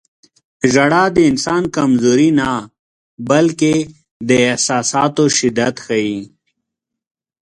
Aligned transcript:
•ژړا 0.73 1.03
د 1.15 1.17
انسان 1.29 1.63
کمزوري 1.75 2.29
نه، 2.39 2.49
بلکې 3.29 3.73
د 4.27 4.29
احساساتو 4.49 5.23
شدت 5.37 5.75
ښيي. 5.85 6.19